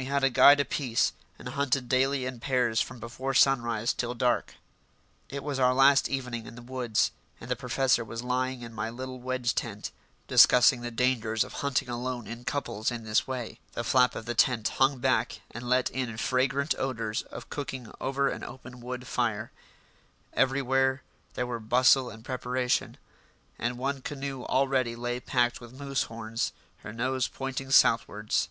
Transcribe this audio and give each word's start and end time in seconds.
We 0.00 0.04
had 0.06 0.22
a 0.24 0.30
guide 0.30 0.60
apiece, 0.60 1.12
and 1.38 1.48
hunted 1.48 1.88
daily 1.88 2.24
in 2.24 2.38
pairs 2.40 2.80
from 2.80 3.00
before 3.00 3.34
sunrise 3.34 3.92
till 3.92 4.14
dark. 4.14 4.54
It 5.28 5.42
was 5.42 5.58
our 5.58 5.74
last 5.74 6.08
evening 6.08 6.46
in 6.46 6.54
the 6.54 6.62
woods, 6.62 7.10
and 7.40 7.50
the 7.50 7.56
professor 7.56 8.04
was 8.04 8.22
lying 8.22 8.62
in 8.62 8.72
my 8.72 8.88
little 8.88 9.20
wedge 9.20 9.52
tent, 9.54 9.90
discussing 10.26 10.80
the 10.80 10.92
dangers 10.92 11.42
of 11.44 11.54
hunting 11.54 11.88
alone 11.90 12.26
in 12.28 12.44
couples 12.44 12.90
in 12.92 13.02
this 13.04 13.26
way. 13.26 13.58
The 13.72 13.84
flap 13.84 14.14
of 14.14 14.24
the 14.26 14.32
tent 14.34 14.68
hung 14.78 15.00
back 15.00 15.42
and 15.50 15.68
let 15.68 15.90
in 15.90 16.16
fragrant 16.16 16.74
odours 16.78 17.22
of 17.22 17.50
cooking 17.50 17.92
over 18.00 18.30
an 18.30 18.44
open 18.44 18.80
wood 18.80 19.06
fire; 19.08 19.50
everywhere 20.32 21.02
there 21.34 21.48
were 21.48 21.60
bustle 21.60 22.08
and 22.10 22.24
preparation, 22.24 22.96
and 23.58 23.76
one 23.76 24.00
canoe 24.02 24.44
already 24.44 24.94
lay 24.96 25.18
packed 25.18 25.60
with 25.60 25.74
moose 25.74 26.04
horns, 26.04 26.52
her 26.78 26.92
nose 26.92 27.26
pointing 27.28 27.70
southwards. 27.70 28.48